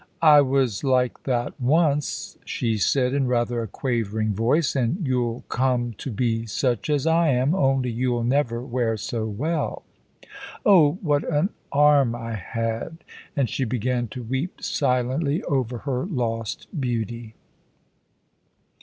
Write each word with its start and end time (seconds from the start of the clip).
"I 0.23 0.41
was 0.41 0.83
like 0.83 1.25
that 1.25 1.61
once," 1.61 2.35
she 2.43 2.79
said, 2.79 3.13
in 3.13 3.27
rather 3.27 3.61
a 3.61 3.67
quavering 3.67 4.33
voice, 4.33 4.75
"and 4.75 5.05
you'll 5.05 5.41
come 5.47 5.93
to 5.99 6.09
be 6.09 6.47
such 6.47 6.89
as 6.89 7.05
I 7.05 7.27
am, 7.29 7.53
only 7.53 7.91
you'll 7.91 8.23
never 8.23 8.63
wear 8.63 8.97
so 8.97 9.27
well. 9.27 9.83
Oh, 10.65 10.93
what 11.03 11.23
an 11.29 11.49
arm 11.71 12.15
I 12.15 12.33
had!" 12.33 13.03
and 13.35 13.47
she 13.47 13.63
began 13.63 14.07
to 14.07 14.23
weep 14.23 14.63
silently 14.63 15.43
over 15.43 15.77
her 15.85 16.07
lost 16.07 16.65
beauty. 16.81 17.35